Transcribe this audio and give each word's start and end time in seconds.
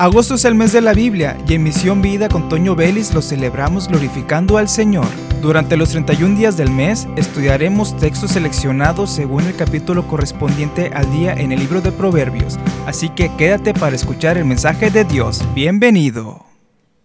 Agosto 0.00 0.36
es 0.36 0.44
el 0.44 0.54
mes 0.54 0.72
de 0.72 0.80
la 0.80 0.94
Biblia 0.94 1.36
y 1.48 1.54
en 1.54 1.64
Misión 1.64 2.00
Vida 2.00 2.28
con 2.28 2.48
Toño 2.48 2.76
Vélez 2.76 3.12
lo 3.12 3.20
celebramos 3.20 3.88
glorificando 3.88 4.56
al 4.56 4.68
Señor. 4.68 5.08
Durante 5.42 5.76
los 5.76 5.90
31 5.90 6.38
días 6.38 6.56
del 6.56 6.70
mes 6.70 7.08
estudiaremos 7.16 7.96
textos 7.96 8.30
seleccionados 8.30 9.10
según 9.10 9.42
el 9.42 9.56
capítulo 9.56 10.06
correspondiente 10.06 10.92
al 10.94 11.10
día 11.10 11.32
en 11.32 11.50
el 11.50 11.58
libro 11.58 11.80
de 11.80 11.90
Proverbios, 11.90 12.60
así 12.86 13.08
que 13.08 13.34
quédate 13.36 13.74
para 13.74 13.96
escuchar 13.96 14.38
el 14.38 14.44
mensaje 14.44 14.92
de 14.92 15.02
Dios. 15.02 15.44
Bienvenido. 15.52 16.46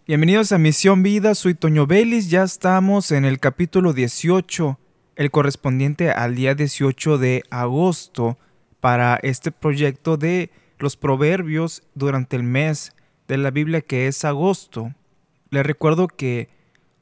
Bienvenidos 0.05 0.51
a 0.51 0.59
Misión 0.59 1.01
Vida, 1.01 1.33
soy 1.33 1.55
Toño 1.55 1.87
Vélez, 1.87 2.29
ya 2.29 2.43
estamos 2.43 3.11
en 3.11 3.25
el 3.25 3.39
capítulo 3.39 3.93
18, 3.93 4.77
el 5.15 5.31
correspondiente 5.31 6.11
al 6.11 6.35
día 6.35 6.53
18 6.53 7.17
de 7.17 7.41
agosto 7.49 8.37
para 8.79 9.15
este 9.23 9.51
proyecto 9.51 10.15
de 10.15 10.51
los 10.83 10.97
proverbios 10.97 11.81
durante 11.95 12.35
el 12.35 12.43
mes 12.43 12.93
de 13.29 13.37
la 13.37 13.51
Biblia 13.51 13.79
que 13.79 14.07
es 14.07 14.25
agosto. 14.25 14.93
Le 15.49 15.63
recuerdo 15.63 16.09
que 16.09 16.49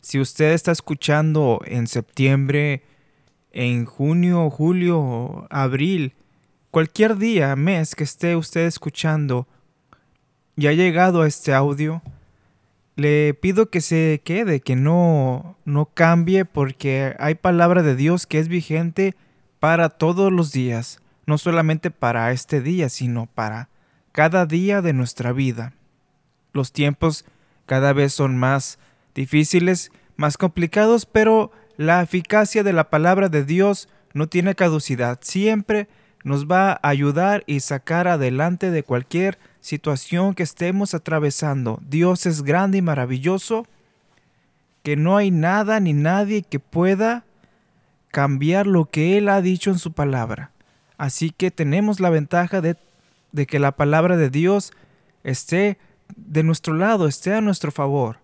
si 0.01 0.19
usted 0.19 0.53
está 0.53 0.71
escuchando 0.71 1.59
en 1.65 1.87
septiembre, 1.87 2.83
en 3.51 3.85
junio, 3.85 4.51
julio, 4.51 5.47
abril, 5.49 6.13
cualquier 6.69 7.17
día, 7.17 7.55
mes 7.55 7.95
que 7.95 8.03
esté 8.03 8.35
usted 8.35 8.67
escuchando 8.67 9.47
y 10.55 10.67
ha 10.67 10.73
llegado 10.73 11.23
a 11.23 11.27
este 11.27 11.51
audio, 11.51 12.03
le 12.95 13.33
pido 13.33 13.71
que 13.71 13.81
se 13.81 14.21
quede, 14.23 14.59
que 14.59 14.75
no, 14.75 15.57
no 15.65 15.87
cambie 15.87 16.45
porque 16.45 17.15
hay 17.17 17.33
palabra 17.33 17.81
de 17.81 17.95
Dios 17.95 18.27
que 18.27 18.37
es 18.37 18.47
vigente 18.47 19.15
para 19.59 19.89
todos 19.89 20.31
los 20.31 20.51
días, 20.51 21.01
no 21.25 21.39
solamente 21.39 21.89
para 21.89 22.31
este 22.31 22.61
día, 22.61 22.87
sino 22.87 23.25
para 23.25 23.70
cada 24.11 24.45
día 24.45 24.81
de 24.81 24.93
nuestra 24.93 25.31
vida. 25.31 25.73
Los 26.53 26.71
tiempos 26.71 27.25
cada 27.65 27.93
vez 27.93 28.13
son 28.13 28.37
más 28.37 28.79
difíciles, 29.15 29.91
más 30.17 30.37
complicados, 30.37 31.05
pero 31.05 31.51
la 31.77 32.01
eficacia 32.01 32.63
de 32.63 32.73
la 32.73 32.89
palabra 32.89 33.29
de 33.29 33.45
Dios 33.45 33.87
no 34.13 34.27
tiene 34.27 34.55
caducidad. 34.55 35.19
Siempre 35.21 35.87
nos 36.23 36.45
va 36.45 36.71
a 36.73 36.79
ayudar 36.89 37.43
y 37.47 37.61
sacar 37.61 38.07
adelante 38.07 38.71
de 38.71 38.83
cualquier 38.83 39.39
situación 39.61 40.33
que 40.33 40.43
estemos 40.43 40.93
atravesando. 40.93 41.79
Dios 41.87 42.25
es 42.25 42.43
grande 42.43 42.79
y 42.79 42.81
maravilloso, 42.81 43.65
que 44.83 44.95
no 44.95 45.17
hay 45.17 45.31
nada 45.31 45.79
ni 45.79 45.93
nadie 45.93 46.41
que 46.41 46.59
pueda 46.59 47.23
cambiar 48.09 48.67
lo 48.67 48.85
que 48.85 49.17
Él 49.17 49.29
ha 49.29 49.41
dicho 49.41 49.69
en 49.71 49.79
su 49.79 49.93
palabra. 49.93 50.51
Así 50.97 51.31
que 51.31 51.49
tenemos 51.49 51.99
la 51.99 52.09
ventaja 52.09 52.61
de 52.61 52.75
de 53.31 53.45
que 53.45 53.59
la 53.59 53.73
palabra 53.73 54.17
de 54.17 54.29
Dios 54.29 54.73
esté 55.23 55.77
de 56.15 56.43
nuestro 56.43 56.73
lado, 56.73 57.07
esté 57.07 57.33
a 57.33 57.41
nuestro 57.41 57.71
favor. 57.71 58.19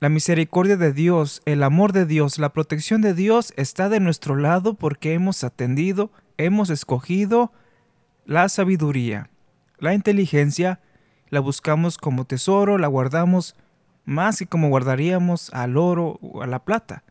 La 0.00 0.08
misericordia 0.08 0.76
de 0.76 0.92
Dios, 0.92 1.42
el 1.44 1.62
amor 1.62 1.92
de 1.92 2.06
Dios, 2.06 2.38
la 2.38 2.52
protección 2.54 3.02
de 3.02 3.12
Dios 3.12 3.52
está 3.56 3.88
de 3.88 4.00
nuestro 4.00 4.34
lado 4.34 4.74
porque 4.74 5.12
hemos 5.12 5.44
atendido, 5.44 6.10
hemos 6.38 6.70
escogido 6.70 7.52
la 8.24 8.48
sabiduría, 8.48 9.28
la 9.78 9.92
inteligencia, 9.92 10.80
la 11.28 11.40
buscamos 11.40 11.98
como 11.98 12.24
tesoro, 12.24 12.78
la 12.78 12.88
guardamos 12.88 13.56
más 14.04 14.38
que 14.38 14.46
como 14.46 14.68
guardaríamos 14.68 15.52
al 15.52 15.76
oro 15.76 16.18
o 16.22 16.42
a 16.42 16.46
la 16.46 16.64
plata. 16.64 17.04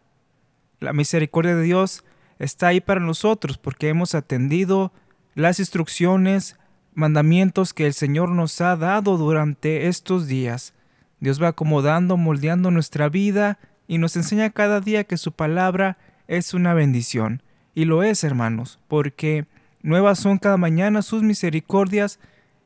La 0.80 0.94
misericordia 0.94 1.55
de 1.55 1.63
Dios 1.63 2.03
está 2.39 2.67
ahí 2.67 2.81
para 2.81 3.00
nosotros 3.00 3.57
porque 3.57 3.89
hemos 3.89 4.16
atendido 4.16 4.91
las 5.35 5.59
instrucciones, 5.59 6.58
mandamientos 7.00 7.73
que 7.73 7.88
el 7.88 7.94
Señor 7.94 8.30
nos 8.30 8.59
ha 8.61 8.75
dado 8.75 9.17
durante 9.17 9.88
estos 9.88 10.28
días. 10.28 10.73
Dios 11.19 11.41
va 11.41 11.50
acomodando, 11.50 12.17
moldeando 12.17 12.72
nuestra 12.72 13.09
vida 13.09 13.58
y 13.88 13.97
nos 13.97 14.16
enseña 14.16 14.50
cada 14.50 14.81
día 14.81 15.06
que 15.06 15.17
su 15.17 15.31
palabra 15.31 15.97
es 16.28 16.53
una 16.53 16.73
bendición. 16.73 17.41
Y 17.73 17.85
lo 17.85 18.03
es, 18.03 18.23
hermanos, 18.23 18.79
porque 18.88 19.46
nuevas 19.81 20.19
son 20.19 20.38
cada 20.38 20.57
mañana 20.57 21.01
sus 21.01 21.23
misericordias 21.23 22.19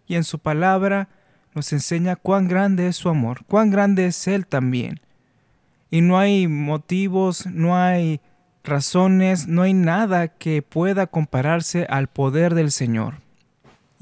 y 0.07 0.15
en 0.15 0.23
su 0.23 0.39
palabra 0.39 1.09
nos 1.53 1.71
enseña 1.71 2.15
cuán 2.15 2.47
grande 2.47 2.87
es 2.87 2.95
su 2.95 3.09
amor, 3.09 3.45
cuán 3.45 3.69
grande 3.69 4.07
es 4.07 4.27
Él 4.27 4.47
también. 4.47 4.99
Y 5.91 6.01
no 6.01 6.17
hay 6.17 6.47
motivos, 6.47 7.45
no 7.45 7.77
hay 7.77 8.19
razones, 8.63 9.47
no 9.47 9.61
hay 9.61 9.73
nada 9.73 10.27
que 10.27 10.63
pueda 10.63 11.05
compararse 11.05 11.85
al 11.87 12.07
poder 12.07 12.55
del 12.55 12.71
Señor. 12.71 13.21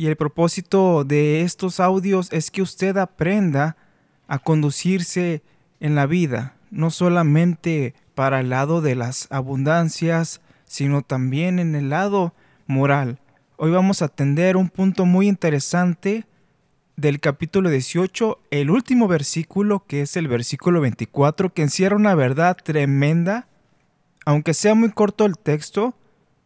Y 0.01 0.07
el 0.07 0.15
propósito 0.15 1.03
de 1.03 1.41
estos 1.41 1.79
audios 1.79 2.33
es 2.33 2.49
que 2.49 2.63
usted 2.63 2.97
aprenda 2.97 3.77
a 4.27 4.39
conducirse 4.39 5.43
en 5.79 5.93
la 5.93 6.07
vida, 6.07 6.55
no 6.71 6.89
solamente 6.89 7.93
para 8.15 8.39
el 8.39 8.49
lado 8.49 8.81
de 8.81 8.95
las 8.95 9.27
abundancias, 9.29 10.41
sino 10.65 11.03
también 11.03 11.59
en 11.59 11.75
el 11.75 11.91
lado 11.91 12.33
moral. 12.65 13.19
Hoy 13.57 13.69
vamos 13.69 14.01
a 14.01 14.05
atender 14.05 14.57
un 14.57 14.69
punto 14.69 15.05
muy 15.05 15.27
interesante 15.27 16.25
del 16.95 17.19
capítulo 17.19 17.69
18, 17.69 18.39
el 18.49 18.71
último 18.71 19.07
versículo, 19.07 19.85
que 19.85 20.01
es 20.01 20.17
el 20.17 20.27
versículo 20.27 20.81
24, 20.81 21.53
que 21.53 21.61
encierra 21.61 21.95
una 21.95 22.15
verdad 22.15 22.57
tremenda. 22.57 23.47
Aunque 24.25 24.55
sea 24.55 24.73
muy 24.73 24.89
corto 24.89 25.27
el 25.27 25.37
texto, 25.37 25.93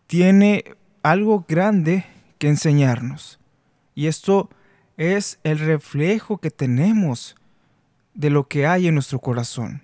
tiene 0.08 0.66
algo 1.04 1.46
grande 1.48 2.04
que 2.38 2.50
enseñarnos. 2.50 3.40
Y 3.96 4.08
esto 4.08 4.50
es 4.98 5.40
el 5.44 5.60
reflejo 5.60 6.38
que 6.38 6.52
tenemos 6.52 7.36
de 8.14 8.30
lo 8.30 8.48
que 8.48 8.68
hay 8.68 8.88
en 8.88 8.94
nuestro 8.94 9.20
corazón. 9.20 9.82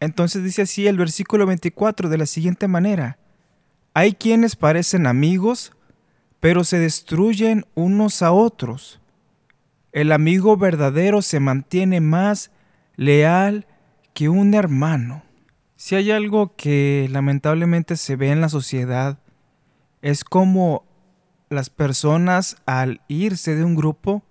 Entonces 0.00 0.44
dice 0.44 0.62
así 0.62 0.86
el 0.86 0.96
versículo 0.96 1.46
24 1.46 2.08
de 2.08 2.18
la 2.18 2.26
siguiente 2.26 2.68
manera. 2.68 3.18
Hay 3.94 4.12
quienes 4.12 4.54
parecen 4.54 5.06
amigos, 5.06 5.72
pero 6.40 6.62
se 6.62 6.78
destruyen 6.78 7.66
unos 7.74 8.22
a 8.22 8.30
otros. 8.30 9.00
El 9.92 10.12
amigo 10.12 10.56
verdadero 10.56 11.22
se 11.22 11.40
mantiene 11.40 12.00
más 12.00 12.50
leal 12.96 13.66
que 14.14 14.28
un 14.28 14.54
hermano. 14.54 15.22
Si 15.76 15.94
hay 15.94 16.10
algo 16.10 16.54
que 16.56 17.08
lamentablemente 17.10 17.96
se 17.96 18.16
ve 18.16 18.30
en 18.30 18.40
la 18.40 18.48
sociedad, 18.48 19.18
es 20.02 20.24
como 20.24 20.84
las 21.50 21.70
personas 21.70 22.56
al 22.66 23.00
irse 23.08 23.54
de 23.54 23.64
un 23.64 23.74
grupo, 23.74 24.22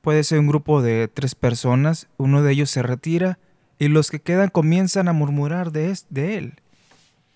puede 0.00 0.24
ser 0.24 0.38
un 0.38 0.46
grupo 0.46 0.82
de 0.82 1.08
tres 1.08 1.34
personas, 1.34 2.08
uno 2.16 2.42
de 2.42 2.52
ellos 2.52 2.70
se 2.70 2.82
retira 2.82 3.38
y 3.78 3.88
los 3.88 4.10
que 4.10 4.20
quedan 4.20 4.50
comienzan 4.50 5.08
a 5.08 5.12
murmurar 5.12 5.72
de, 5.72 5.96
de 6.10 6.38
él. 6.38 6.54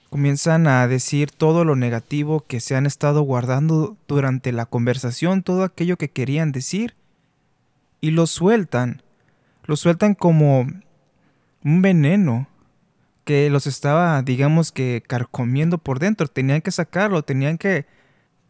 Comienzan 0.09 0.67
a 0.67 0.89
decir 0.89 1.31
todo 1.31 1.65
lo 1.65 1.77
negativo 1.77 2.45
que 2.47 2.61
se 2.61 2.75
han 2.75 2.87
estado 2.87 3.23
guardando 3.23 3.97
durante 4.09 4.51
la 4.51 4.67
conversación, 4.67 5.43
todo 5.43 5.63
aquello 5.63 5.97
que 5.97 6.11
querían 6.11 6.51
decir, 6.51 6.97
y 8.01 8.11
lo 8.11 8.27
sueltan. 8.27 9.03
Lo 9.65 9.77
sueltan 9.77 10.15
como 10.15 10.67
un 11.63 11.83
veneno 11.83 12.49
que 13.25 13.51
los 13.51 13.67
estaba, 13.69 14.21
digamos 14.23 14.73
que, 14.73 15.03
carcomiendo 15.07 15.79
por 15.79 16.01
dentro. 16.01 16.27
Tenían 16.27 16.63
que 16.63 16.73
sacarlo, 16.73 17.23
tenían 17.23 17.59
que 17.59 17.87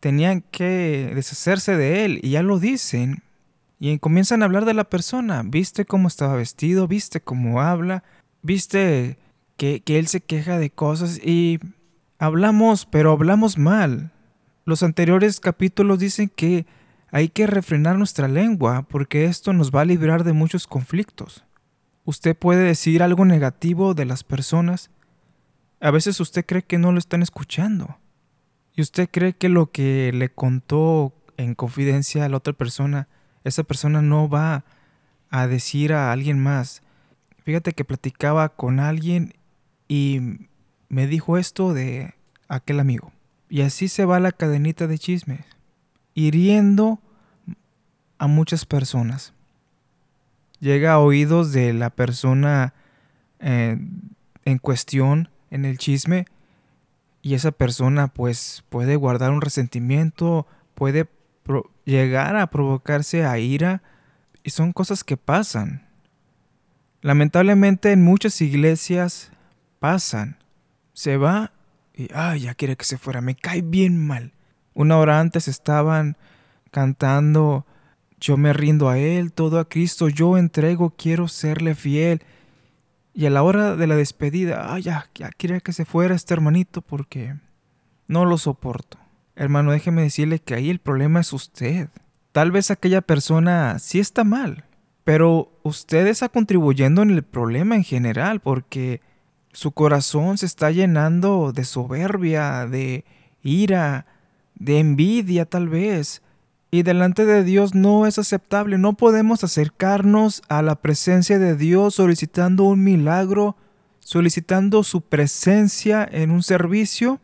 tenían 0.00 0.43
que 0.50 1.12
deshacerse 1.15 1.77
de 1.77 2.05
él 2.05 2.21
y 2.22 2.31
ya 2.31 2.43
lo 2.43 2.59
dicen. 2.59 3.22
Y 3.78 3.99
comienzan 3.99 4.43
a 4.43 4.47
hablar 4.47 4.65
de 4.65 4.75
la 4.75 4.84
persona. 4.84 5.43
¿Viste 5.44 5.84
cómo 5.84 6.09
estaba 6.09 6.34
vestido? 6.34 6.88
¿Viste 6.88 7.21
cómo 7.21 7.62
habla? 7.62 8.03
¿Viste 8.43 9.19
que, 9.56 9.81
que 9.81 9.99
él 9.99 10.06
se 10.06 10.21
queja 10.21 10.59
de 10.59 10.71
cosas? 10.71 11.19
Y 11.19 11.61
hablamos, 12.19 12.84
pero 12.87 13.12
hablamos 13.12 13.56
mal. 13.56 14.11
Los 14.66 14.83
anteriores 14.83 15.41
capítulos 15.41 15.99
dicen 15.99 16.31
que 16.34 16.67
hay 17.11 17.28
que 17.28 17.47
refrenar 17.47 17.97
nuestra 17.97 18.28
lengua 18.28 18.82
porque 18.82 19.25
esto 19.25 19.53
nos 19.53 19.70
va 19.70 19.81
a 19.81 19.87
librar 19.87 20.25
de 20.25 20.32
muchos 20.32 20.67
conflictos. 20.67 21.44
Usted 22.05 22.37
puede 22.37 22.64
decir 22.64 23.03
algo 23.03 23.25
negativo 23.25 23.94
de 23.94 24.05
las 24.05 24.25
personas. 24.25 24.91
A 25.81 25.91
veces 25.91 26.20
usted 26.20 26.44
cree 26.44 26.62
que 26.62 26.79
no 26.79 26.93
lo 26.93 26.99
están 26.99 27.23
escuchando. 27.23 27.99
¿Y 28.81 28.82
usted 28.82 29.11
cree 29.12 29.35
que 29.35 29.50
lo 29.50 29.71
que 29.71 30.11
le 30.15 30.31
contó 30.31 31.12
en 31.37 31.55
confidencia 31.55 32.25
a 32.25 32.31
la 32.31 32.38
otra 32.38 32.55
persona, 32.55 33.09
esa 33.44 33.62
persona 33.62 34.00
no 34.00 34.27
va 34.27 34.65
a 35.29 35.47
decir 35.47 35.93
a 35.93 36.12
alguien 36.12 36.38
más? 36.38 36.82
Fíjate 37.44 37.75
que 37.75 37.85
platicaba 37.85 38.49
con 38.49 38.81
alguien 38.81 39.35
y 39.87 40.49
me 40.88 41.06
dijo 41.06 41.37
esto 41.37 41.75
de 41.75 42.15
aquel 42.49 42.81
amigo. 42.81 43.12
Y 43.50 43.61
así 43.61 43.87
se 43.87 44.06
va 44.06 44.19
la 44.19 44.32
cadenita 44.32 44.87
de 44.87 44.99
chismes, 44.99 45.44
hiriendo 46.15 47.00
a 48.17 48.29
muchas 48.29 48.65
personas. 48.65 49.35
Llega 50.59 50.94
a 50.94 51.00
oídos 51.00 51.53
de 51.53 51.75
la 51.75 51.91
persona 51.91 52.73
eh, 53.41 53.77
en 54.47 54.56
cuestión 54.56 55.29
en 55.50 55.67
el 55.67 55.77
chisme 55.77 56.25
y 57.22 57.34
esa 57.34 57.52
persona 57.52 58.08
pues 58.08 58.64
puede 58.69 58.96
guardar 58.96 59.31
un 59.31 59.40
resentimiento, 59.40 60.46
puede 60.75 61.08
llegar 61.84 62.37
a 62.37 62.46
provocarse 62.49 63.25
a 63.25 63.38
ira 63.38 63.82
Y 64.43 64.50
son 64.50 64.72
cosas 64.72 65.05
que 65.05 65.17
pasan. 65.17 65.87
Lamentablemente 67.02 67.93
en 67.93 68.02
muchas 68.02 68.40
iglesias 68.40 69.32
pasan. 69.78 70.38
Se 70.93 71.17
va 71.17 71.52
y, 71.94 72.08
ay, 72.14 72.40
ya 72.40 72.55
quiere 72.55 72.76
que 72.76 72.84
se 72.84 72.99
fuera, 72.99 73.20
me 73.20 73.34
cae 73.34 73.62
bien 73.62 73.99
mal. 74.06 74.32
Una 74.75 74.99
hora 74.99 75.20
antes 75.20 75.49
estaban 75.49 76.17
cantando, 76.70 77.67
yo 78.20 78.37
me 78.37 78.52
rindo 78.52 78.88
a 78.88 78.99
Él, 78.99 79.32
todo 79.32 79.58
a 79.58 79.69
Cristo, 79.69 80.08
yo 80.08 80.38
entrego, 80.38 80.94
quiero 80.96 81.28
serle 81.28 81.75
fiel. 81.75 82.22
Y 83.12 83.26
a 83.26 83.30
la 83.30 83.42
hora 83.42 83.76
de 83.76 83.86
la 83.86 83.96
despedida, 83.96 84.72
ay, 84.72 84.82
ya, 84.82 85.10
ya 85.14 85.30
quiere 85.30 85.60
que 85.60 85.72
se 85.72 85.84
fuera 85.84 86.14
este 86.14 86.34
hermanito 86.34 86.80
porque 86.82 87.36
no 88.06 88.24
lo 88.24 88.38
soporto. 88.38 88.98
Hermano, 89.36 89.72
déjeme 89.72 90.02
decirle 90.02 90.38
que 90.38 90.54
ahí 90.54 90.70
el 90.70 90.78
problema 90.78 91.20
es 91.20 91.32
usted. 91.32 91.88
Tal 92.32 92.50
vez 92.50 92.70
aquella 92.70 93.00
persona 93.00 93.78
sí 93.78 93.98
está 93.98 94.22
mal, 94.22 94.64
pero 95.04 95.50
usted 95.62 96.06
está 96.06 96.28
contribuyendo 96.28 97.02
en 97.02 97.10
el 97.10 97.22
problema 97.22 97.74
en 97.74 97.84
general 97.84 98.40
porque 98.40 99.00
su 99.52 99.72
corazón 99.72 100.38
se 100.38 100.46
está 100.46 100.70
llenando 100.70 101.52
de 101.52 101.64
soberbia, 101.64 102.66
de 102.66 103.04
ira, 103.42 104.06
de 104.54 104.78
envidia 104.78 105.46
tal 105.46 105.68
vez. 105.68 106.22
Y 106.70 106.82
delante 106.82 107.25
de 107.25 107.43
Dios 107.43 107.75
no 107.75 108.06
es 108.06 108.19
aceptable. 108.19 108.78
No 108.78 108.93
podemos 108.93 109.43
acercarnos 109.43 110.43
a 110.49 110.62
la 110.62 110.76
presencia 110.76 111.38
de 111.38 111.56
Dios 111.56 111.96
solicitando 111.96 112.64
un 112.64 112.84
milagro, 112.84 113.56
solicitando 113.99 114.84
su 114.84 115.00
presencia 115.00 116.08
en 116.11 116.31
un 116.31 116.43
servicio. 116.43 117.20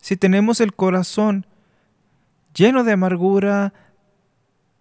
Si 0.00 0.16
tenemos 0.16 0.60
el 0.60 0.74
corazón 0.74 1.46
lleno 2.54 2.84
de 2.84 2.92
amargura, 2.92 3.74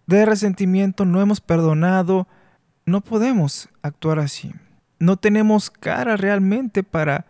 de 0.06 0.26
resentimiento, 0.26 1.06
no 1.06 1.20
hemos 1.20 1.42
perdonado, 1.42 2.28
no 2.86 3.02
podemos 3.02 3.70
actuar 3.82 4.20
así. 4.20 4.54
No 5.00 5.18
tenemos 5.18 5.72
cara 5.72 6.16
realmente 6.16 6.84
para 6.84 7.26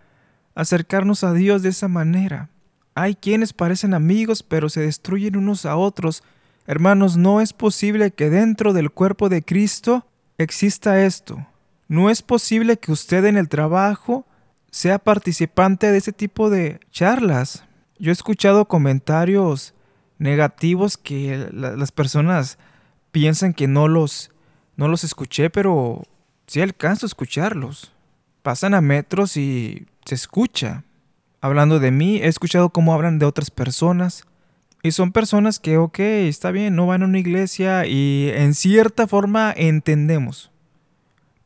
acercarnos 0.56 1.24
a 1.24 1.33
Dios 1.33 1.63
de 1.63 1.69
esa 1.69 1.88
manera. 1.88 2.50
Hay 2.94 3.16
quienes 3.16 3.54
parecen 3.54 3.94
amigos 3.94 4.44
pero 4.44 4.69
se 4.69 4.81
destruyen 4.81 5.38
unos 5.38 5.66
a 5.66 5.75
otros. 5.75 6.24
Hermanos, 6.67 7.15
no 7.15 7.41
es 7.41 7.53
posible 7.53 8.12
que 8.12 8.29
dentro 8.29 8.73
del 8.73 8.91
cuerpo 8.91 9.29
de 9.29 9.44
Cristo 9.44 10.07
exista 10.38 11.03
esto. 11.03 11.45
No 11.88 12.09
es 12.09 12.21
posible 12.23 12.77
que 12.77 12.91
usted 12.91 13.25
en 13.25 13.38
el 13.38 13.50
trabajo 13.50 14.25
sea 14.71 14.97
participante 14.97 15.91
de 15.91 15.97
ese 16.00 16.12
tipo 16.12 16.50
de 16.50 16.79
charlas. 16.91 17.65
Yo 18.00 18.12
he 18.12 18.13
escuchado 18.13 18.65
comentarios 18.65 19.75
negativos 20.17 20.97
que 20.97 21.50
las 21.51 21.91
personas 21.91 22.57
piensan 23.12 23.53
que 23.53 23.67
no 23.67 23.88
los, 23.88 24.31
no 24.75 24.88
los 24.88 25.03
escuché, 25.03 25.50
pero 25.50 26.03
sí 26.47 26.62
alcanzo 26.62 27.06
a 27.06 27.07
escucharlos. 27.07 27.94
Pasan 28.41 28.73
a 28.73 28.81
metros 28.81 29.38
y 29.38 29.85
se 30.06 30.15
escucha. 30.15 30.83
Hablando 31.41 31.79
de 31.79 31.91
mí, 31.91 32.17
he 32.17 32.27
escuchado 32.27 32.69
cómo 32.69 32.94
hablan 32.94 33.19
de 33.19 33.25
otras 33.25 33.51
personas. 33.51 34.25
Y 34.86 34.92
son 34.92 35.12
personas 35.12 35.58
que, 35.58 35.80
ok, 35.80 35.98
está 35.98 36.52
bien, 36.52 36.76
no 36.76 36.86
van 36.86 37.02
a 37.02 37.06
una 37.06 37.18
iglesia 37.18 37.88
y 37.88 38.30
en 38.32 38.54
cierta 38.54 39.08
forma 39.08 39.52
entendemos. 39.58 40.52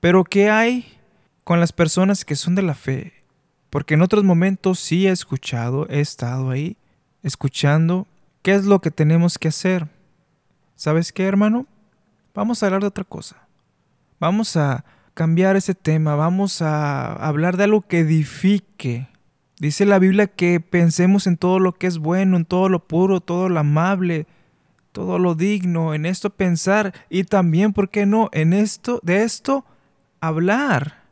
Pero 0.02 0.26
¿qué 0.26 0.50
hay 0.50 0.98
con 1.46 1.62
las 1.62 1.72
personas 1.72 2.26
que 2.26 2.36
son 2.36 2.54
de 2.56 2.64
la 2.64 2.74
fe? 2.74 3.14
Porque 3.70 3.94
en 3.94 4.02
otros 4.02 4.26
momentos 4.26 4.78
sí 4.82 5.08
he 5.08 5.12
escuchado, 5.12 5.88
he 5.90 6.02
estado 6.02 6.50
ahí, 6.50 6.76
escuchando 7.24 8.08
qué 8.42 8.56
es 8.56 8.66
lo 8.66 8.82
que 8.82 8.92
tenemos 8.92 9.38
que 9.38 9.48
hacer. 9.48 9.88
¿Sabes 10.76 11.14
qué, 11.14 11.26
hermano? 11.26 11.66
Vamos 12.36 12.62
a 12.62 12.66
hablar 12.66 12.82
de 12.82 12.88
otra 12.88 13.06
cosa. 13.06 13.38
Vamos 14.20 14.58
a 14.58 14.84
cambiar 15.14 15.56
ese 15.56 15.76
tema, 15.76 16.16
vamos 16.16 16.62
a 16.62 17.14
hablar 17.14 17.56
de 17.56 17.64
algo 17.64 17.84
que 17.84 18.00
edifique. 18.00 19.08
Dice 19.60 19.86
la 19.86 20.00
Biblia 20.00 20.28
que 20.28 20.62
pensemos 20.62 21.28
en 21.28 21.36
todo 21.36 21.60
lo 21.60 21.74
que 21.74 21.88
es 21.88 21.98
bueno, 21.98 22.38
en 22.38 22.46
todo 22.46 22.70
lo 22.70 22.88
puro, 22.88 23.20
todo 23.20 23.50
lo 23.50 23.60
amable, 23.60 24.26
todo 24.94 25.20
lo 25.20 25.36
digno, 25.36 25.94
en 25.94 26.06
esto 26.06 26.30
pensar 26.30 26.94
y 27.10 27.26
también, 27.26 27.74
¿por 27.74 27.90
qué 27.90 28.06
no? 28.06 28.30
En 28.32 28.54
esto, 28.54 29.02
de 29.04 29.24
esto, 29.24 29.66
hablar. 30.22 31.04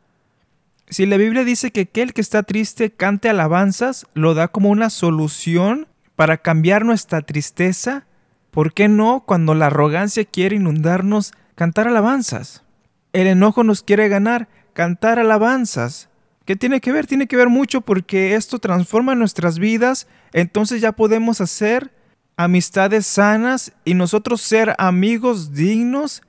Si 0.87 1.05
la 1.05 1.17
Biblia 1.17 1.43
dice 1.43 1.71
que 1.71 1.81
aquel 1.81 2.13
que 2.13 2.21
está 2.21 2.43
triste 2.43 2.89
cante 2.89 3.27
alabanzas, 3.27 4.07
lo 4.13 4.33
da 4.33 4.47
como 4.47 4.69
una 4.69 4.89
solución 4.89 5.87
para 6.15 6.37
cambiar 6.37 6.85
nuestra 6.85 7.21
tristeza, 7.23 8.05
¿por 8.51 8.71
qué 8.71 8.87
no 8.87 9.23
cuando 9.25 9.55
la 9.55 9.65
arrogancia 9.65 10.23
quiere 10.23 10.55
inundarnos 10.55 11.33
cantar 11.55 11.89
alabanzas? 11.89 12.63
El 13.11 13.27
enojo 13.27 13.65
nos 13.65 13.83
quiere 13.83 14.07
ganar, 14.07 14.47
cantar 14.71 15.19
alabanzas. 15.19 16.09
¿Qué 16.47 16.55
tiene 16.55 16.79
que 16.79 16.93
ver? 16.93 17.05
Tiene 17.05 17.27
que 17.27 17.35
ver 17.35 17.49
mucho 17.49 17.81
porque 17.81 18.35
esto 18.35 18.57
transforma 18.57 19.15
nuestras 19.15 19.59
vidas, 19.59 20.07
entonces 20.31 20.79
ya 20.79 20.93
podemos 20.93 21.41
hacer 21.41 21.93
amistades 22.37 23.05
sanas 23.05 23.73
y 23.83 23.95
nosotros 23.95 24.39
ser 24.39 24.73
amigos 24.77 25.51
dignos 25.51 26.21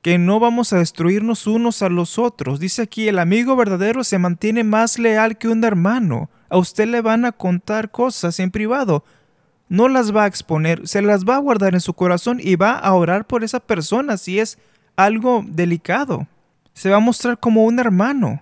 que 0.00 0.16
no 0.16 0.40
vamos 0.40 0.72
a 0.72 0.78
destruirnos 0.78 1.46
unos 1.46 1.82
a 1.82 1.90
los 1.90 2.18
otros. 2.18 2.58
Dice 2.58 2.80
aquí, 2.80 3.06
el 3.08 3.18
amigo 3.18 3.54
verdadero 3.54 4.02
se 4.02 4.18
mantiene 4.18 4.64
más 4.64 4.98
leal 4.98 5.36
que 5.36 5.48
un 5.48 5.62
hermano. 5.62 6.30
A 6.48 6.56
usted 6.56 6.88
le 6.88 7.02
van 7.02 7.26
a 7.26 7.32
contar 7.32 7.90
cosas 7.90 8.40
en 8.40 8.50
privado, 8.50 9.04
no 9.68 9.88
las 9.88 10.16
va 10.16 10.24
a 10.24 10.26
exponer, 10.26 10.88
se 10.88 11.02
las 11.02 11.26
va 11.26 11.34
a 11.34 11.40
guardar 11.40 11.74
en 11.74 11.82
su 11.82 11.92
corazón 11.92 12.40
y 12.42 12.56
va 12.56 12.78
a 12.78 12.94
orar 12.94 13.26
por 13.26 13.44
esa 13.44 13.60
persona 13.60 14.16
si 14.16 14.40
es 14.40 14.56
algo 14.96 15.44
delicado. 15.46 16.26
Se 16.72 16.88
va 16.88 16.96
a 16.96 17.00
mostrar 17.00 17.38
como 17.38 17.66
un 17.66 17.78
hermano, 17.78 18.40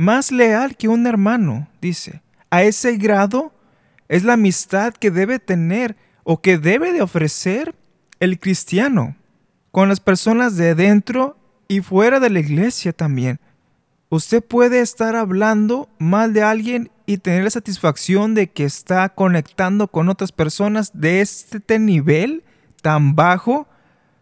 más 0.00 0.32
leal 0.32 0.78
que 0.78 0.88
un 0.88 1.06
hermano, 1.06 1.68
dice. 1.82 2.22
A 2.48 2.62
ese 2.62 2.96
grado 2.96 3.52
es 4.08 4.24
la 4.24 4.32
amistad 4.32 4.94
que 4.94 5.10
debe 5.10 5.38
tener 5.38 5.94
o 6.24 6.40
que 6.40 6.56
debe 6.56 6.94
de 6.94 7.02
ofrecer 7.02 7.74
el 8.18 8.40
cristiano 8.40 9.14
con 9.70 9.90
las 9.90 10.00
personas 10.00 10.56
de 10.56 10.74
dentro 10.74 11.36
y 11.68 11.82
fuera 11.82 12.18
de 12.18 12.30
la 12.30 12.40
iglesia 12.40 12.94
también. 12.94 13.40
Usted 14.08 14.42
puede 14.42 14.80
estar 14.80 15.16
hablando 15.16 15.90
mal 15.98 16.32
de 16.32 16.44
alguien 16.44 16.90
y 17.04 17.18
tener 17.18 17.44
la 17.44 17.50
satisfacción 17.50 18.34
de 18.34 18.50
que 18.50 18.64
está 18.64 19.10
conectando 19.10 19.88
con 19.88 20.08
otras 20.08 20.32
personas 20.32 20.92
de 20.94 21.20
este 21.20 21.78
nivel 21.78 22.42
tan 22.80 23.14
bajo 23.14 23.68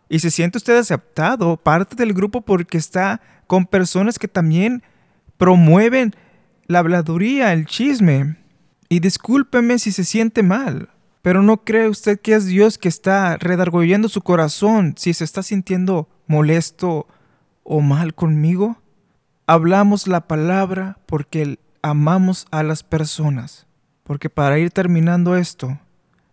y 0.08 0.18
se 0.18 0.32
siente 0.32 0.58
usted 0.58 0.76
aceptado, 0.76 1.56
parte 1.56 1.94
del 1.94 2.14
grupo 2.14 2.40
porque 2.40 2.78
está 2.78 3.20
con 3.46 3.64
personas 3.64 4.18
que 4.18 4.26
también 4.26 4.82
promueven 5.38 6.14
la 6.66 6.80
habladuría, 6.80 7.52
el 7.54 7.66
chisme. 7.66 8.36
Y 8.90 9.00
discúlpeme 9.00 9.78
si 9.78 9.92
se 9.92 10.04
siente 10.04 10.42
mal, 10.42 10.90
pero 11.22 11.42
¿no 11.42 11.64
cree 11.64 11.88
usted 11.88 12.20
que 12.20 12.34
es 12.34 12.46
Dios 12.46 12.78
que 12.78 12.88
está 12.88 13.36
redarguyendo 13.36 14.08
su 14.08 14.22
corazón 14.22 14.94
si 14.96 15.12
se 15.14 15.24
está 15.24 15.42
sintiendo 15.42 16.08
molesto 16.26 17.06
o 17.64 17.80
mal 17.80 18.14
conmigo? 18.14 18.78
hablamos 19.48 20.06
la 20.06 20.28
palabra 20.28 20.98
porque 21.06 21.58
amamos 21.80 22.46
a 22.50 22.62
las 22.62 22.82
personas. 22.82 23.66
Porque 24.04 24.28
para 24.28 24.58
ir 24.58 24.70
terminando 24.70 25.36
esto, 25.36 25.78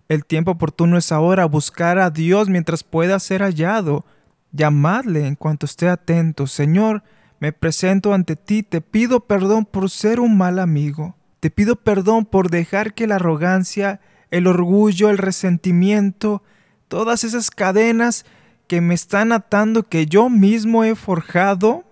el 0.10 0.26
tiempo 0.26 0.52
oportuno 0.52 0.98
es 0.98 1.14
ahora 1.14 1.46
buscar 1.46 1.98
a 1.98 2.10
Dios 2.10 2.50
mientras 2.50 2.84
pueda 2.84 3.18
ser 3.20 3.42
hallado. 3.42 4.06
Llamadle 4.52 5.28
en 5.28 5.36
cuanto 5.36 5.66
esté 5.66 5.88
atento. 5.88 6.46
Señor, 6.46 7.04
me 7.40 7.52
presento 7.52 8.14
ante 8.14 8.36
ti, 8.36 8.64
te 8.64 8.82
pido 8.82 9.22
perdón 9.22 9.66
por 9.66 9.90
ser 9.90 10.20
un 10.20 10.38
mal 10.38 10.60
amigo. 10.60 11.16
Te 11.40 11.50
pido 11.50 11.76
perdón 11.76 12.26
por 12.26 12.50
dejar 12.50 12.94
que 12.94 13.08
la 13.08 13.16
arrogancia, 13.16 14.00
el 14.32 14.48
orgullo, 14.48 15.10
el 15.10 15.18
resentimiento, 15.18 16.42
todas 16.88 17.24
esas 17.24 17.52
cadenas 17.52 18.26
que 18.68 18.82
me 18.82 18.94
están 18.94 19.32
atando, 19.32 19.84
que 19.84 20.06
yo 20.08 20.30
mismo 20.30 20.84
he 20.84 20.96
forjado, 20.96 21.84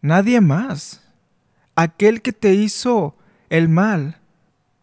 nadie 0.00 0.40
más. 0.40 1.02
Aquel 1.74 2.22
que 2.22 2.32
te 2.32 2.54
hizo 2.54 3.14
el 3.50 3.68
mal 3.68 4.18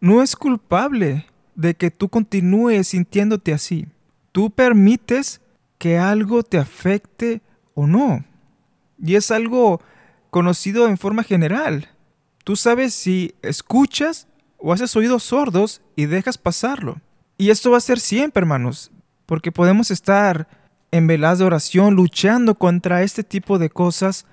no 0.00 0.22
es 0.22 0.36
culpable 0.36 1.26
de 1.54 1.74
que 1.74 1.90
tú 1.90 2.08
continúes 2.08 2.88
sintiéndote 2.88 3.52
así. 3.52 3.86
Tú 4.32 4.50
permites 4.50 5.40
que 5.78 5.98
algo 5.98 6.42
te 6.42 6.58
afecte 6.58 7.42
o 7.74 7.86
no. 7.86 8.24
Y 9.02 9.16
es 9.16 9.30
algo 9.30 9.80
conocido 10.30 10.88
en 10.88 10.98
forma 10.98 11.22
general. 11.22 11.88
Tú 12.44 12.56
sabes 12.56 12.94
si 12.94 13.34
escuchas 13.42 14.26
o 14.58 14.72
haces 14.72 14.94
oídos 14.96 15.24
sordos 15.24 15.82
y 15.96 16.06
dejas 16.06 16.38
pasarlo. 16.38 17.00
Y 17.36 17.50
esto 17.50 17.70
va 17.70 17.78
a 17.78 17.82
ser 17.82 18.00
siempre, 18.00 18.40
hermanos, 18.40 18.90
porque 19.26 19.52
podemos 19.52 19.90
estar 19.90 20.48
en 20.90 21.06
velas 21.06 21.38
de 21.38 21.44
oración 21.44 21.94
luchando 21.94 22.54
contra 22.54 23.02
este 23.02 23.22
tipo 23.22 23.58
de 23.58 23.70
cosas 23.70 24.26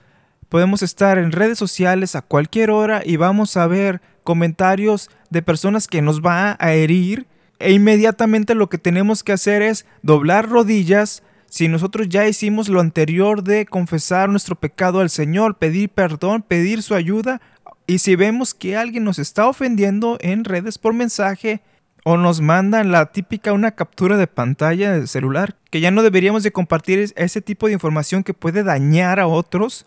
Podemos 0.49 0.81
estar 0.81 1.17
en 1.17 1.33
redes 1.33 1.57
sociales 1.57 2.15
a 2.15 2.21
cualquier 2.21 2.71
hora 2.71 3.01
y 3.03 3.17
vamos 3.17 3.57
a 3.57 3.67
ver 3.67 4.01
comentarios 4.23 5.09
de 5.29 5.41
personas 5.41 5.87
que 5.87 6.01
nos 6.01 6.21
va 6.21 6.55
a 6.59 6.73
herir 6.73 7.27
e 7.59 7.73
inmediatamente 7.73 8.55
lo 8.55 8.69
que 8.69 8.77
tenemos 8.77 9.23
que 9.23 9.33
hacer 9.33 9.61
es 9.61 9.85
doblar 10.03 10.47
rodillas, 10.47 11.21
si 11.49 11.67
nosotros 11.67 12.09
ya 12.09 12.27
hicimos 12.27 12.69
lo 12.69 12.79
anterior 12.79 13.43
de 13.43 13.65
confesar 13.65 14.29
nuestro 14.29 14.55
pecado 14.55 14.99
al 14.99 15.09
Señor, 15.09 15.57
pedir 15.57 15.89
perdón, 15.89 16.41
pedir 16.41 16.83
su 16.83 16.93
ayuda, 16.93 17.41
y 17.87 17.99
si 17.99 18.15
vemos 18.15 18.53
que 18.53 18.75
alguien 18.75 19.03
nos 19.03 19.17
está 19.17 19.47
ofendiendo 19.47 20.17
en 20.21 20.43
redes 20.43 20.77
por 20.77 20.93
mensaje, 20.93 21.61
o 22.03 22.15
nos 22.15 22.39
mandan 22.39 22.91
la 22.91 23.11
típica 23.11 23.51
una 23.51 23.71
captura 23.71 24.15
de 24.15 24.27
pantalla 24.27 24.93
del 24.93 25.07
celular, 25.07 25.57
que 25.69 25.81
ya 25.81 25.91
no 25.91 26.03
deberíamos 26.03 26.43
de 26.43 26.51
compartir 26.53 27.13
ese 27.15 27.41
tipo 27.41 27.67
de 27.67 27.73
información 27.73 28.23
que 28.23 28.33
puede 28.33 28.63
dañar 28.63 29.19
a 29.19 29.27
otros, 29.27 29.85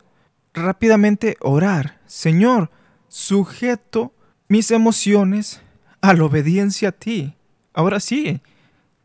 rápidamente 0.53 1.37
orar. 1.41 1.99
Señor, 2.07 2.71
sujeto 3.09 4.13
mis 4.49 4.71
emociones 4.71 5.63
a 6.01 6.13
la 6.13 6.25
obediencia 6.25 6.91
a 6.91 6.93
ti. 6.93 7.37
Ahora 7.73 8.01
sí, 8.01 8.41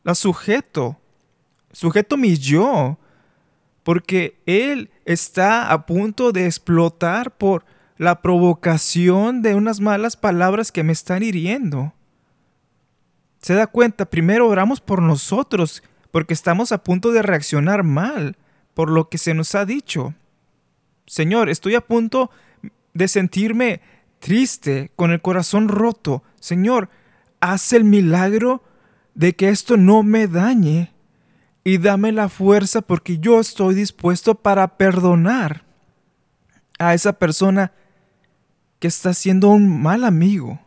la 0.03 0.15
sujeto. 0.15 0.99
Sujeto 1.75 2.17
mi 2.17 2.37
yo. 2.37 2.97
Porque 3.83 4.41
Él 4.45 4.89
está 5.05 5.71
a 5.71 5.85
punto 5.85 6.31
de 6.31 6.45
explotar 6.45 7.37
por 7.37 7.65
la 7.97 8.21
provocación 8.21 9.41
de 9.41 9.55
unas 9.55 9.79
malas 9.79 10.17
palabras 10.17 10.71
que 10.71 10.83
me 10.83 10.93
están 10.93 11.21
hiriendo 11.21 11.93
se 13.45 13.53
da 13.53 13.67
cuenta, 13.67 14.09
primero 14.09 14.47
oramos 14.47 14.81
por 14.81 15.03
nosotros, 15.03 15.83
porque 16.09 16.33
estamos 16.33 16.71
a 16.71 16.83
punto 16.83 17.11
de 17.11 17.21
reaccionar 17.21 17.83
mal 17.83 18.37
por 18.73 18.89
lo 18.89 19.07
que 19.07 19.19
se 19.19 19.35
nos 19.35 19.53
ha 19.53 19.67
dicho. 19.67 20.15
Señor, 21.05 21.49
estoy 21.49 21.75
a 21.75 21.81
punto 21.81 22.31
de 22.95 23.07
sentirme 23.07 23.81
triste, 24.17 24.89
con 24.95 25.11
el 25.11 25.21
corazón 25.21 25.67
roto. 25.67 26.23
Señor, 26.39 26.89
haz 27.39 27.71
el 27.73 27.83
milagro 27.83 28.63
de 29.13 29.35
que 29.35 29.49
esto 29.49 29.77
no 29.77 30.01
me 30.01 30.25
dañe 30.25 30.94
y 31.67 31.79
dame 31.79 32.11
la 32.11 32.29
fuerza 32.29 32.81
porque 32.81 33.17
yo 33.17 33.39
estoy 33.39 33.73
dispuesto 33.73 34.35
para 34.35 34.77
perdonar 34.77 35.65
a 36.77 36.93
esa 36.93 37.13
persona 37.13 37.73
que 38.79 38.87
está 38.87 39.15
siendo 39.15 39.49
un 39.49 39.81
mal 39.81 40.03
amigo 40.03 40.61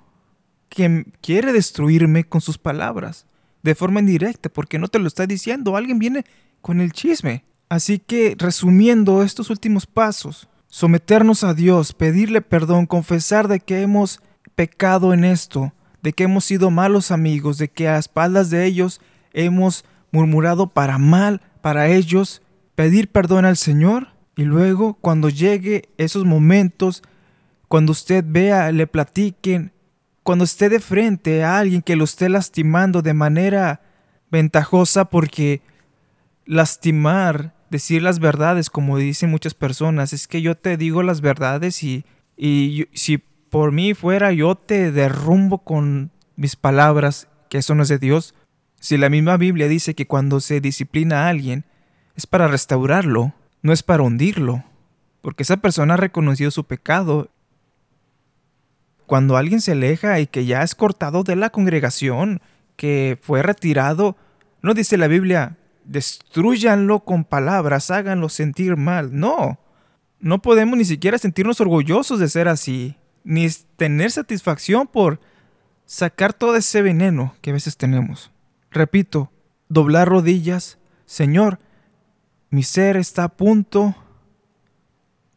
que 0.68 1.06
quiere 1.20 1.52
destruirme 1.52 2.24
con 2.24 2.40
sus 2.40 2.58
palabras, 2.58 3.26
de 3.62 3.76
forma 3.76 4.00
indirecta, 4.00 4.48
porque 4.48 4.80
no 4.80 4.88
te 4.88 4.98
lo 4.98 5.06
está 5.06 5.26
diciendo, 5.26 5.76
alguien 5.76 6.00
viene 6.00 6.24
con 6.60 6.80
el 6.80 6.92
chisme. 6.92 7.44
Así 7.68 8.00
que, 8.00 8.34
resumiendo 8.36 9.22
estos 9.22 9.50
últimos 9.50 9.86
pasos, 9.86 10.48
someternos 10.66 11.44
a 11.44 11.54
Dios, 11.54 11.92
pedirle 11.92 12.40
perdón, 12.40 12.86
confesar 12.86 13.46
de 13.46 13.60
que 13.60 13.82
hemos 13.82 14.20
pecado 14.56 15.12
en 15.14 15.24
esto, 15.24 15.72
de 16.02 16.12
que 16.12 16.24
hemos 16.24 16.44
sido 16.44 16.70
malos 16.70 17.12
amigos, 17.12 17.56
de 17.58 17.68
que 17.68 17.86
a 17.86 17.98
espaldas 17.98 18.50
de 18.50 18.64
ellos 18.64 19.00
hemos 19.32 19.84
murmurado 20.10 20.68
para 20.68 20.98
mal 20.98 21.42
para 21.60 21.88
ellos, 21.88 22.42
pedir 22.74 23.08
perdón 23.08 23.44
al 23.44 23.56
Señor 23.56 24.08
y 24.36 24.44
luego 24.44 24.94
cuando 24.94 25.28
llegue 25.28 25.88
esos 25.98 26.24
momentos, 26.24 27.02
cuando 27.66 27.92
usted 27.92 28.24
vea, 28.26 28.70
le 28.72 28.86
platiquen, 28.86 29.72
cuando 30.22 30.44
esté 30.44 30.68
de 30.68 30.80
frente 30.80 31.42
a 31.42 31.58
alguien 31.58 31.82
que 31.82 31.96
lo 31.96 32.04
esté 32.04 32.28
lastimando 32.28 33.02
de 33.02 33.14
manera 33.14 33.80
ventajosa 34.30 35.06
porque 35.06 35.62
lastimar, 36.46 37.54
decir 37.70 38.02
las 38.02 38.20
verdades, 38.20 38.70
como 38.70 38.96
dicen 38.96 39.30
muchas 39.30 39.54
personas, 39.54 40.12
es 40.12 40.28
que 40.28 40.40
yo 40.40 40.54
te 40.54 40.76
digo 40.76 41.02
las 41.02 41.20
verdades 41.20 41.82
y, 41.82 42.04
y 42.36 42.86
si 42.94 43.18
por 43.18 43.72
mí 43.72 43.94
fuera 43.94 44.32
yo 44.32 44.54
te 44.54 44.92
derrumbo 44.92 45.58
con 45.58 46.10
mis 46.36 46.56
palabras, 46.56 47.28
que 47.48 47.58
eso 47.58 47.74
no 47.74 47.82
es 47.82 47.88
de 47.88 47.98
Dios. 47.98 48.34
Si 48.80 48.96
la 48.96 49.08
misma 49.08 49.36
Biblia 49.36 49.68
dice 49.68 49.94
que 49.94 50.06
cuando 50.06 50.40
se 50.40 50.60
disciplina 50.60 51.24
a 51.24 51.28
alguien 51.28 51.64
es 52.14 52.26
para 52.26 52.48
restaurarlo, 52.48 53.34
no 53.62 53.72
es 53.72 53.82
para 53.82 54.02
hundirlo, 54.02 54.64
porque 55.20 55.42
esa 55.42 55.58
persona 55.58 55.94
ha 55.94 55.98
reconocido 55.98 56.50
su 56.50 56.64
pecado 56.64 57.30
cuando 59.06 59.36
alguien 59.36 59.60
se 59.60 59.72
aleja 59.72 60.20
y 60.20 60.26
que 60.26 60.44
ya 60.44 60.62
es 60.62 60.74
cortado 60.74 61.24
de 61.24 61.34
la 61.34 61.50
congregación, 61.50 62.40
que 62.76 63.18
fue 63.22 63.42
retirado, 63.42 64.16
no 64.62 64.74
dice 64.74 64.98
la 64.98 65.08
Biblia, 65.08 65.56
destruyanlo 65.84 67.00
con 67.00 67.24
palabras, 67.24 67.90
háganlo 67.90 68.28
sentir 68.28 68.76
mal. 68.76 69.18
No, 69.18 69.58
no 70.20 70.42
podemos 70.42 70.76
ni 70.76 70.84
siquiera 70.84 71.18
sentirnos 71.18 71.60
orgullosos 71.60 72.20
de 72.20 72.28
ser 72.28 72.48
así, 72.48 72.96
ni 73.24 73.48
tener 73.76 74.10
satisfacción 74.10 74.86
por 74.86 75.20
sacar 75.86 76.34
todo 76.34 76.54
ese 76.56 76.82
veneno 76.82 77.34
que 77.40 77.50
a 77.50 77.54
veces 77.54 77.76
tenemos. 77.76 78.30
Repito, 78.70 79.32
doblar 79.68 80.08
rodillas, 80.08 80.78
Señor, 81.06 81.58
mi 82.50 82.62
ser 82.62 82.96
está 82.96 83.24
a 83.24 83.28
punto, 83.36 83.94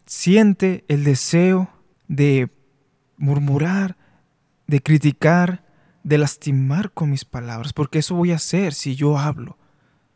siente 0.06 0.84
el 0.88 1.04
deseo 1.04 1.70
de 2.08 2.50
murmurar, 3.18 3.98
de 4.68 4.82
criticar, 4.82 5.64
de 6.04 6.18
lastimar 6.18 6.92
con 6.92 7.10
mis 7.10 7.26
palabras, 7.26 7.74
porque 7.74 8.00
eso 8.00 8.16
voy 8.16 8.32
a 8.32 8.36
hacer 8.36 8.74
si 8.74 8.96
yo 8.96 9.18
hablo. 9.18 9.58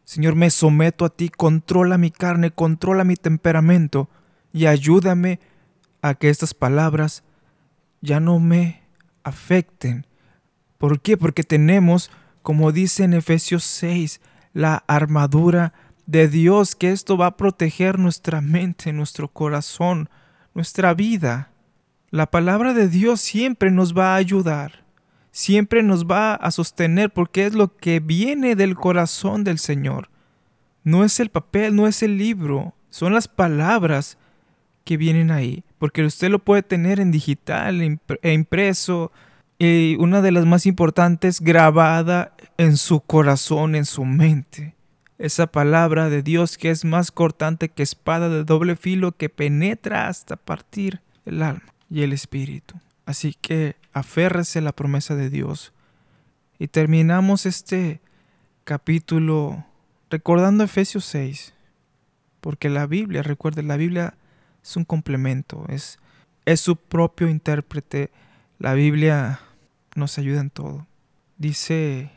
Señor, 0.03 0.35
me 0.35 0.49
someto 0.49 1.05
a 1.05 1.09
ti, 1.09 1.29
controla 1.29 1.97
mi 1.97 2.11
carne, 2.11 2.51
controla 2.51 3.03
mi 3.03 3.15
temperamento 3.15 4.09
y 4.53 4.67
ayúdame 4.67 5.39
a 6.01 6.13
que 6.13 6.29
estas 6.29 6.53
palabras 6.53 7.23
ya 8.01 8.19
no 8.19 8.39
me 8.39 8.83
afecten. 9.23 10.05
¿Por 10.77 11.01
qué? 11.01 11.17
Porque 11.17 11.43
tenemos, 11.43 12.11
como 12.45 12.71
dice 12.71 13.05
en 13.05 13.15
Efesios 13.15 13.63
6, 13.63 14.21
la 14.53 14.83
armadura 14.85 15.73
de 16.05 16.27
Dios, 16.27 16.75
que 16.75 16.91
esto 16.91 17.17
va 17.17 17.25
a 17.25 17.37
proteger 17.37 17.97
nuestra 17.97 18.39
mente, 18.39 18.93
nuestro 18.93 19.29
corazón, 19.29 20.11
nuestra 20.53 20.93
vida. 20.93 21.49
La 22.11 22.29
palabra 22.29 22.75
de 22.75 22.87
Dios 22.87 23.19
siempre 23.19 23.71
nos 23.71 23.97
va 23.97 24.13
a 24.13 24.17
ayudar, 24.17 24.85
siempre 25.31 25.81
nos 25.81 26.05
va 26.05 26.35
a 26.35 26.51
sostener 26.51 27.11
porque 27.11 27.47
es 27.47 27.55
lo 27.55 27.75
que 27.77 27.99
viene 27.99 28.55
del 28.55 28.75
corazón 28.75 29.43
del 29.43 29.57
Señor. 29.57 30.11
No 30.83 31.03
es 31.03 31.19
el 31.19 31.29
papel, 31.29 31.75
no 31.75 31.87
es 31.87 32.03
el 32.03 32.15
libro, 32.15 32.75
son 32.91 33.15
las 33.15 33.27
palabras 33.27 34.19
que 34.83 34.97
vienen 34.97 35.31
ahí, 35.31 35.63
porque 35.79 36.05
usted 36.05 36.29
lo 36.29 36.37
puede 36.37 36.61
tener 36.61 36.99
en 36.99 37.09
digital 37.09 37.81
e 37.81 38.33
impreso, 38.33 39.11
y 39.57 39.95
una 39.99 40.21
de 40.21 40.31
las 40.31 40.45
más 40.45 40.65
importantes, 40.65 41.39
grabada 41.39 42.34
en 42.57 42.77
su 42.77 43.01
corazón, 43.01 43.75
en 43.75 43.85
su 43.85 44.05
mente. 44.05 44.75
Esa 45.17 45.47
palabra 45.47 46.09
de 46.09 46.21
Dios 46.21 46.57
que 46.57 46.69
es 46.69 46.83
más 46.83 47.11
cortante 47.11 47.69
que 47.69 47.83
espada 47.83 48.29
de 48.29 48.43
doble 48.43 48.75
filo 48.75 49.13
que 49.13 49.29
penetra 49.29 50.07
hasta 50.07 50.35
partir 50.35 51.01
el 51.25 51.41
alma 51.41 51.73
y 51.89 52.01
el 52.01 52.13
Espíritu. 52.13 52.75
Así 53.05 53.35
que 53.39 53.75
aférrese 53.93 54.59
a 54.59 54.63
la 54.63 54.73
promesa 54.73 55.15
de 55.15 55.29
Dios. 55.29 55.73
Y 56.59 56.67
terminamos 56.67 57.45
este 57.45 58.01
capítulo 58.63 59.65
recordando 60.09 60.63
Efesios 60.63 61.05
6. 61.05 61.53
Porque 62.41 62.69
la 62.69 62.85
Biblia, 62.85 63.23
recuerde, 63.23 63.63
la 63.63 63.77
Biblia 63.77 64.15
es 64.63 64.75
un 64.75 64.85
complemento, 64.85 65.65
es, 65.69 65.99
es 66.45 66.59
su 66.59 66.75
propio 66.75 67.29
intérprete. 67.29 68.11
La 68.59 68.73
Biblia 68.73 69.39
nos 69.95 70.17
ayuda 70.17 70.41
en 70.41 70.49
todo. 70.49 70.87
Dice 71.37 72.11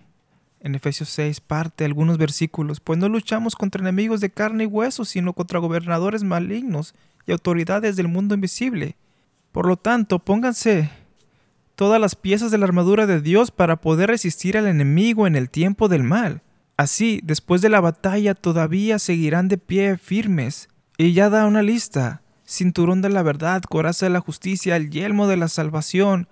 en 0.60 0.74
Efesios 0.74 1.08
6, 1.10 1.40
parte 1.40 1.84
algunos 1.84 2.18
versículos, 2.18 2.80
pues 2.80 2.98
no 2.98 3.08
luchamos 3.08 3.54
contra 3.54 3.80
enemigos 3.80 4.20
de 4.20 4.30
carne 4.30 4.64
y 4.64 4.66
hueso, 4.66 5.04
sino 5.04 5.32
contra 5.32 5.58
gobernadores 5.58 6.24
malignos 6.24 6.94
y 7.26 7.32
autoridades 7.32 7.96
del 7.96 8.08
mundo 8.08 8.34
invisible 8.34 8.96
por 9.52 9.66
lo 9.66 9.76
tanto, 9.76 10.18
pónganse 10.18 10.90
todas 11.74 12.00
las 12.00 12.14
piezas 12.14 12.50
de 12.50 12.58
la 12.58 12.66
armadura 12.66 13.06
de 13.06 13.20
Dios 13.20 13.50
para 13.50 13.80
poder 13.80 14.10
resistir 14.10 14.58
al 14.58 14.66
enemigo 14.66 15.26
en 15.26 15.36
el 15.36 15.50
tiempo 15.50 15.88
del 15.88 16.02
mal. 16.02 16.42
Así, 16.76 17.20
después 17.24 17.60
de 17.60 17.68
la 17.68 17.80
batalla 17.80 18.34
todavía 18.34 18.98
seguirán 18.98 19.48
de 19.48 19.58
pie 19.58 19.96
firmes. 19.98 20.68
Y 20.96 21.12
ya 21.12 21.30
da 21.30 21.46
una 21.46 21.62
lista. 21.62 22.22
Cinturón 22.46 23.02
de 23.02 23.08
la 23.08 23.22
verdad, 23.22 23.62
coraza 23.62 24.06
de 24.06 24.10
la 24.10 24.20
justicia, 24.20 24.76
el 24.76 24.90
yelmo 24.90 25.26
de 25.26 25.36
la 25.36 25.48
salvación. 25.48 26.28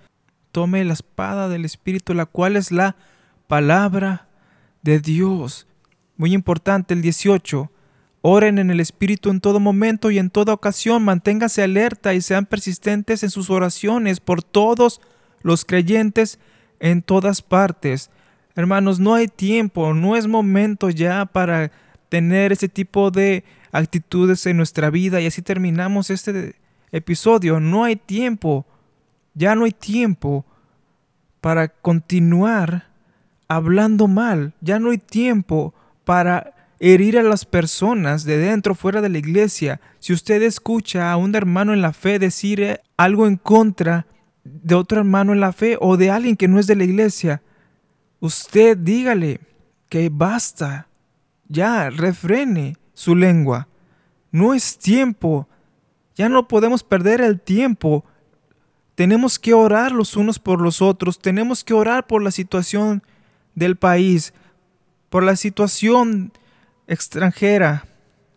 Tome 0.53 0.85
la 0.85 0.93
espada 0.93 1.49
del 1.49 1.65
Espíritu, 1.65 2.15
la 2.15 2.27
cual 2.27 2.57
es 2.57 2.71
la 2.71 2.97
palabra 3.47 4.29
de 4.83 5.01
Dios. 5.01 5.67
Muy 6.17 6.33
importante 6.33 6.95
el 6.95 7.03
18. 7.03 7.71
Oren 8.23 8.59
en 8.59 8.71
el 8.71 8.81
Espíritu 8.81 9.31
en 9.31 9.41
todo 9.41 9.61
momento 9.61 10.11
y 10.11 10.19
en 10.19 10.31
toda 10.31 10.53
ocasión. 10.53 11.05
Manténganse 11.05 11.63
alerta 11.63 12.15
y 12.15 12.21
sean 12.21 12.47
persistentes 12.47 13.23
en 13.23 13.31
sus 13.31 13.51
oraciones 13.51 14.21
por 14.21 14.43
todos 14.43 15.01
los 15.43 15.65
creyentes 15.65 16.39
en 16.81 17.03
todas 17.03 17.43
partes. 17.43 18.11
Hermanos, 18.55 18.99
no 18.99 19.15
hay 19.15 19.29
tiempo, 19.29 19.93
no 19.95 20.17
es 20.17 20.27
momento 20.27 20.91
ya 20.91 21.27
para 21.27 21.71
tener 22.09 22.53
ese 22.53 22.69
tipo 22.69 23.11
de 23.11 23.45
actitudes 23.71 24.47
en 24.47 24.57
nuestra 24.57 24.91
vida 24.91 25.21
y 25.21 25.27
así 25.27 25.43
terminamos 25.43 26.11
este 26.11 26.57
episodio. 26.91 27.61
No 27.61 27.85
hay 27.85 27.97
tiempo, 27.97 28.67
ya 29.35 29.55
no 29.55 29.65
hay 29.65 29.73
tiempo 29.73 30.47
para 31.41 31.69
continuar 31.69 32.96
hablando 33.49 34.09
mal, 34.09 34.55
ya 34.61 34.79
no 34.79 34.91
hay 34.91 34.99
tiempo 34.99 35.75
para 36.05 36.55
herir 36.79 37.19
a 37.19 37.23
las 37.23 37.45
personas 37.45 38.25
de 38.25 38.39
dentro, 38.39 38.75
fuera 38.75 39.01
de 39.01 39.09
la 39.09 39.19
iglesia. 39.19 39.81
Si 39.99 40.13
usted 40.13 40.43
escucha 40.43 41.11
a 41.11 41.17
un 41.17 41.35
hermano 41.35 41.73
en 41.73 41.83
la 41.83 41.93
fe 41.93 42.19
decir 42.19 42.81
algo 42.97 43.27
en 43.27 43.37
contra 43.37 44.07
de 44.45 44.75
otro 44.75 44.99
hermano 44.99 45.33
en 45.33 45.41
la 45.41 45.53
fe 45.53 45.77
o 45.81 45.97
de 45.97 46.11
alguien 46.11 46.37
que 46.37 46.49
no 46.49 46.59
es 46.59 46.67
de 46.67 46.77
la 46.77 46.85
iglesia, 46.85 47.43
usted 48.21 48.77
dígale 48.77 49.41
que 49.89 50.11
basta, 50.13 50.89
ya, 51.49 51.91
refrene 51.91 52.77
su 52.95 53.15
lengua. 53.15 53.69
No 54.31 54.55
es 54.55 54.79
tiempo, 54.79 55.49
ya 56.15 56.29
no 56.29 56.49
podemos 56.49 56.83
perder 56.83 57.21
el 57.21 57.41
tiempo. 57.41 58.05
Tenemos 58.95 59.39
que 59.39 59.55
orar 59.55 59.93
los 59.93 60.17
unos 60.17 60.39
por 60.39 60.61
los 60.61 60.83
otros, 60.83 61.19
tenemos 61.19 61.65
que 61.65 61.75
orar 61.75 62.07
por 62.07 62.23
la 62.23 62.31
situación 62.31 63.03
del 63.57 63.75
país, 63.75 64.33
por 65.09 65.25
la 65.25 65.35
situación 65.35 66.33
extranjera, 66.87 67.87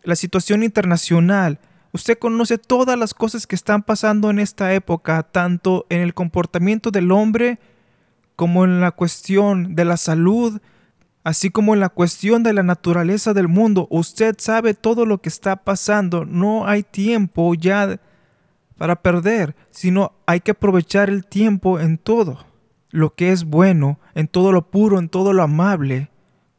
la 0.02 0.16
situación 0.16 0.64
internacional. 0.64 1.60
Usted 1.92 2.18
conoce 2.18 2.58
todas 2.58 2.98
las 2.98 3.14
cosas 3.14 3.46
que 3.46 3.54
están 3.54 3.82
pasando 3.82 4.30
en 4.30 4.40
esta 4.40 4.72
época, 4.74 5.22
tanto 5.22 5.86
en 5.88 6.00
el 6.00 6.14
comportamiento 6.14 6.90
del 6.90 7.12
hombre 7.12 7.60
como 8.34 8.64
en 8.64 8.80
la 8.80 8.92
cuestión 8.92 9.74
de 9.74 9.84
la 9.84 9.98
salud, 9.98 10.60
así 11.22 11.50
como 11.50 11.74
en 11.74 11.80
la 11.80 11.90
cuestión 11.90 12.42
de 12.42 12.54
la 12.54 12.62
naturaleza 12.62 13.34
del 13.34 13.48
mundo. 13.48 13.86
Usted 13.90 14.36
sabe 14.38 14.72
todo 14.72 15.04
lo 15.04 15.20
que 15.20 15.28
está 15.28 15.56
pasando. 15.56 16.24
No 16.24 16.66
hay 16.66 16.82
tiempo 16.82 17.54
ya 17.54 18.00
para 18.78 19.02
perder, 19.02 19.54
sino 19.70 20.12
hay 20.24 20.40
que 20.40 20.52
aprovechar 20.52 21.10
el 21.10 21.26
tiempo 21.26 21.78
en 21.78 21.98
todo 21.98 22.49
lo 22.90 23.14
que 23.14 23.32
es 23.32 23.44
bueno, 23.44 23.98
en 24.14 24.28
todo 24.28 24.52
lo 24.52 24.70
puro, 24.70 24.98
en 24.98 25.08
todo 25.08 25.32
lo 25.32 25.42
amable. 25.42 26.10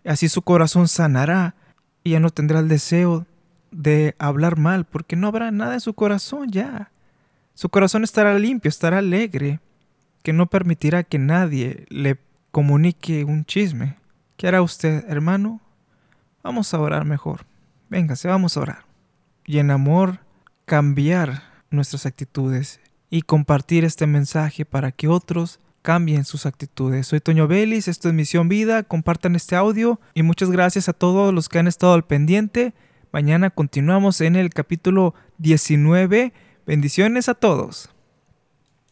Así 0.06 0.30
su 0.30 0.42
corazón 0.42 0.88
sanará 0.88 1.56
y 2.04 2.12
ya 2.12 2.20
no 2.20 2.30
tendrá 2.30 2.60
el 2.60 2.68
deseo 2.68 3.26
de 3.72 4.16
hablar 4.20 4.58
mal, 4.58 4.86
porque 4.86 5.16
no 5.16 5.28
habrá 5.28 5.52
nada 5.52 5.76
en 5.76 5.82
su 5.82 5.94
corazón 5.94 6.50
ya. 6.50 6.92
Su 7.54 7.70
corazón 7.70 8.04
estará 8.04 8.38
limpio, 8.38 8.70
estará 8.70 8.98
alegre, 9.00 9.60
que 10.24 10.34
no 10.34 10.48
permitirá 10.48 11.04
que 11.04 11.20
nadie 11.20 11.86
le 11.90 12.18
comunique 12.52 13.24
un 13.24 13.46
chisme. 13.46 13.98
¿Qué 14.38 14.48
hará 14.48 14.62
usted, 14.62 15.06
hermano? 15.08 15.62
Vamos 16.44 16.74
a 16.74 16.80
orar 16.80 17.06
mejor. 17.06 17.46
Véngase, 17.90 18.28
vamos 18.28 18.58
a 18.58 18.62
orar. 18.62 18.86
Y 19.46 19.60
en 19.60 19.72
amor, 19.72 20.20
cambiar 20.66 21.44
nuestras 21.70 22.06
actitudes 22.06 22.80
y 23.10 23.22
compartir 23.22 23.84
este 23.84 24.08
mensaje 24.08 24.66
para 24.66 24.92
que 24.92 25.08
otros 25.08 25.60
cambien 25.82 26.26
sus 26.26 26.46
actitudes. 26.46 27.08
Soy 27.08 27.20
Toño 27.20 27.48
Vélez, 27.48 27.88
esto 27.88 28.10
es 28.10 28.14
Misión 28.14 28.50
Vida, 28.50 28.84
compartan 28.84 29.36
este 29.36 29.56
audio 29.56 30.00
y 30.14 30.24
muchas 30.24 30.50
gracias 30.52 30.90
a 30.90 30.94
todos 30.94 31.34
los 31.34 31.50
que 31.50 31.60
han 31.60 31.68
estado 31.68 31.94
al 31.94 32.06
pendiente. 32.06 32.74
Mañana 33.12 33.50
continuamos 33.50 34.22
en 34.22 34.36
el 34.36 34.50
capítulo 34.52 35.14
19. 35.38 36.34
Bendiciones 36.66 37.30
a 37.30 37.34
todos. 37.34 37.91